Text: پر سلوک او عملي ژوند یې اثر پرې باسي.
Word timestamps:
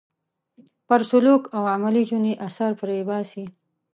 پر 0.87 1.01
سلوک 1.11 1.41
او 1.55 1.63
عملي 1.75 2.03
ژوند 2.09 2.25
یې 2.29 2.41
اثر 2.47 2.71
پرې 2.79 2.97
باسي. 3.09 3.45